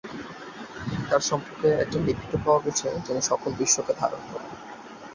তার 1.09 1.21
সম্পর্কে 1.21 1.67
একটি 1.75 1.97
লিপিতে 1.99 2.37
পাওয়া 2.37 2.61
গেছে, 2.65 2.87
"যিনি 3.05 3.21
সকল 3.21 3.49
বিশ্বকে 3.57 3.93
ধারণ 3.99 4.21
করেন"। 4.29 4.51